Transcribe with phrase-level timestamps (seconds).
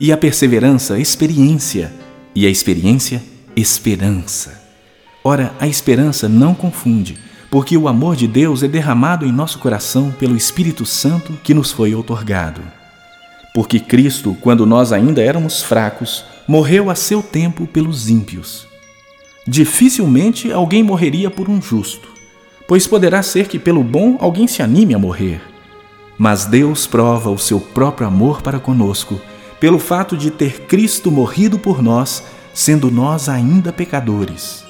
[0.00, 1.92] e a perseverança, experiência,
[2.34, 3.22] e a experiência,
[3.54, 4.58] esperança.
[5.22, 7.18] Ora, a esperança não confunde,
[7.50, 11.70] porque o amor de Deus é derramado em nosso coração pelo Espírito Santo que nos
[11.70, 12.62] foi outorgado.
[13.52, 18.66] Porque Cristo, quando nós ainda éramos fracos, morreu a seu tempo pelos ímpios.
[19.46, 22.08] Dificilmente alguém morreria por um justo,
[22.66, 25.42] pois poderá ser que pelo bom alguém se anime a morrer.
[26.16, 29.20] Mas Deus prova o seu próprio amor para conosco,
[29.60, 34.64] pelo fato de ter Cristo morrido por nós, sendo nós ainda pecadores.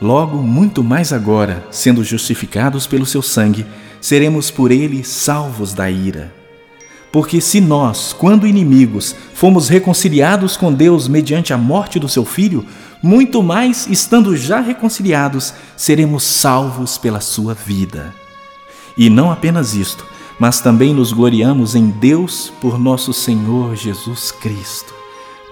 [0.00, 3.64] Logo, muito mais agora, sendo justificados pelo seu sangue,
[4.00, 6.32] seremos por ele salvos da ira.
[7.12, 12.66] Porque se nós, quando inimigos, fomos reconciliados com Deus mediante a morte do seu filho,
[13.00, 18.12] muito mais, estando já reconciliados, seremos salvos pela sua vida.
[18.96, 20.04] E não apenas isto,
[20.38, 24.92] mas também nos gloriamos em Deus por nosso Senhor Jesus Cristo,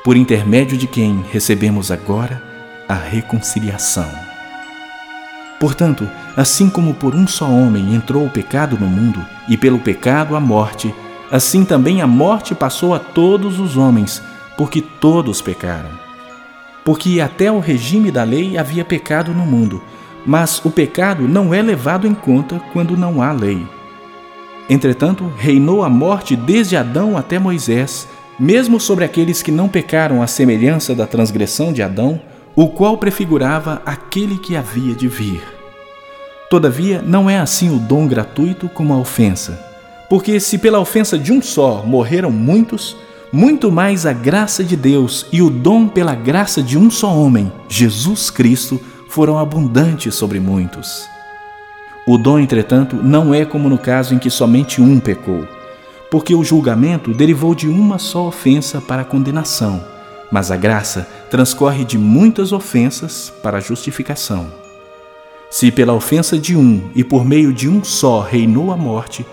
[0.04, 2.42] por intermédio de quem recebemos agora
[2.88, 4.08] a reconciliação.
[5.60, 10.34] Portanto, assim como por um só homem entrou o pecado no mundo, e pelo pecado
[10.34, 10.92] a morte,
[11.30, 14.20] assim também a morte passou a todos os homens,
[14.56, 15.90] porque todos pecaram.
[16.84, 19.80] Porque até o regime da lei havia pecado no mundo,
[20.26, 23.64] mas o pecado não é levado em conta quando não há lei.
[24.72, 28.08] Entretanto, reinou a morte desde Adão até Moisés,
[28.40, 32.18] mesmo sobre aqueles que não pecaram à semelhança da transgressão de Adão,
[32.56, 35.42] o qual prefigurava aquele que havia de vir.
[36.48, 39.62] Todavia, não é assim o dom gratuito como a ofensa.
[40.08, 42.96] Porque se pela ofensa de um só morreram muitos,
[43.30, 47.52] muito mais a graça de Deus e o dom pela graça de um só homem,
[47.68, 51.11] Jesus Cristo, foram abundantes sobre muitos.
[52.06, 55.46] O dom, entretanto, não é como no caso em que somente um pecou,
[56.10, 59.92] porque o julgamento derivou de uma só ofensa para a condenação
[60.32, 64.46] mas a graça transcorre de muitas ofensas para a justificação.
[65.50, 69.26] Se pela ofensa de um e por meio de um só reinou a morte,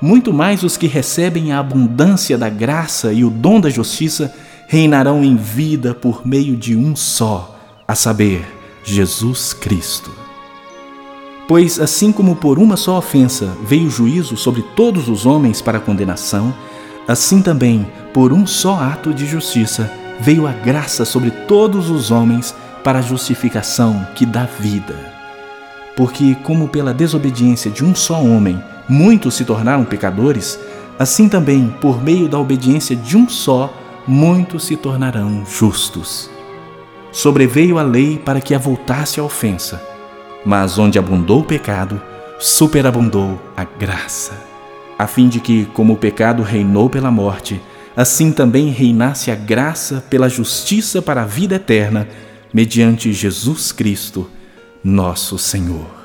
[0.00, 4.32] muito mais os que recebem a abundância da graça e o dom da justiça
[4.68, 7.58] reinarão em vida por meio de um só,
[7.88, 8.46] a saber,
[8.84, 10.23] Jesus Cristo.
[11.46, 15.80] Pois, assim como por uma só ofensa veio o juízo sobre todos os homens para
[15.80, 16.54] condenação,
[17.06, 19.90] assim também, por um só ato de justiça,
[20.20, 24.94] veio a graça sobre todos os homens para a justificação que dá vida.
[25.96, 30.58] Porque, como pela desobediência de um só homem muitos se tornaram pecadores,
[30.98, 33.72] assim também, por meio da obediência de um só,
[34.06, 36.30] muitos se tornarão justos.
[37.12, 39.82] Sobreveio a lei para que avultasse a ofensa,
[40.44, 42.00] mas onde abundou o pecado,
[42.38, 44.32] superabundou a graça,
[44.98, 47.60] a fim de que, como o pecado reinou pela morte,
[47.96, 52.08] assim também reinasse a graça pela justiça para a vida eterna,
[52.52, 54.30] mediante Jesus Cristo,
[54.82, 56.03] nosso Senhor.